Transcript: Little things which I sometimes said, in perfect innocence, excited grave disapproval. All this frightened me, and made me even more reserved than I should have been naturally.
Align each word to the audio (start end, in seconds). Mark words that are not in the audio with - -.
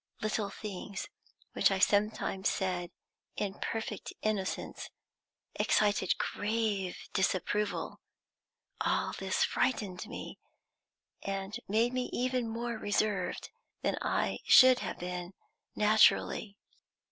Little 0.19 0.49
things 0.49 1.07
which 1.53 1.69
I 1.69 1.77
sometimes 1.77 2.49
said, 2.49 2.89
in 3.35 3.59
perfect 3.59 4.11
innocence, 4.23 4.89
excited 5.53 6.17
grave 6.17 6.97
disapproval. 7.13 8.01
All 8.83 9.13
this 9.13 9.43
frightened 9.43 10.07
me, 10.07 10.39
and 11.21 11.55
made 11.67 11.93
me 11.93 12.09
even 12.11 12.49
more 12.49 12.79
reserved 12.79 13.51
than 13.83 13.95
I 14.01 14.39
should 14.43 14.79
have 14.79 14.97
been 14.97 15.33
naturally. 15.75 16.57